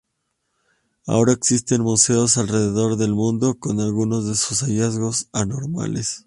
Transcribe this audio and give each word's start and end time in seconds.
Ahora 1.05 1.33
existen 1.33 1.83
museos 1.83 2.37
alrededor 2.39 2.95
del 2.97 3.13
mundo 3.13 3.59
con 3.59 3.79
algunos 3.79 4.25
de 4.25 4.33
sus 4.33 4.63
hallazgos 4.63 5.29
anormales. 5.31 6.19